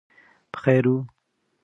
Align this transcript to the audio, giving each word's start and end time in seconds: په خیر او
په 0.51 0.57
خیر 0.63 0.85
او 0.91 0.95